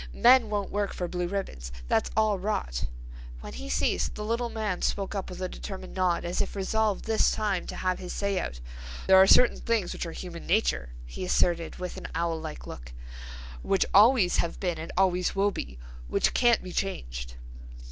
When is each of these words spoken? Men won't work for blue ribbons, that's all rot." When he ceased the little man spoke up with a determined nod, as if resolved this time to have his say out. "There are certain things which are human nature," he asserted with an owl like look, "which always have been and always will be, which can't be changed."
Men 0.15 0.49
won't 0.49 0.71
work 0.71 0.95
for 0.95 1.07
blue 1.07 1.27
ribbons, 1.27 1.71
that's 1.87 2.09
all 2.17 2.39
rot." 2.39 2.87
When 3.41 3.53
he 3.53 3.69
ceased 3.69 4.15
the 4.15 4.25
little 4.25 4.49
man 4.49 4.81
spoke 4.81 5.13
up 5.13 5.29
with 5.29 5.39
a 5.43 5.47
determined 5.47 5.93
nod, 5.93 6.25
as 6.25 6.41
if 6.41 6.55
resolved 6.55 7.05
this 7.05 7.29
time 7.29 7.67
to 7.67 7.75
have 7.75 7.99
his 7.99 8.11
say 8.11 8.39
out. 8.39 8.59
"There 9.05 9.17
are 9.21 9.27
certain 9.27 9.61
things 9.61 9.93
which 9.93 10.07
are 10.07 10.11
human 10.11 10.47
nature," 10.47 10.89
he 11.05 11.23
asserted 11.23 11.75
with 11.75 11.97
an 11.97 12.07
owl 12.15 12.39
like 12.41 12.65
look, 12.65 12.93
"which 13.61 13.85
always 13.93 14.37
have 14.37 14.59
been 14.59 14.79
and 14.79 14.91
always 14.97 15.35
will 15.35 15.51
be, 15.51 15.77
which 16.07 16.33
can't 16.33 16.63
be 16.63 16.71
changed." 16.73 17.35